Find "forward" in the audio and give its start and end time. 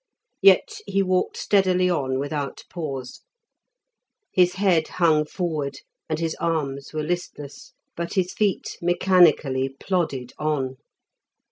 5.27-5.77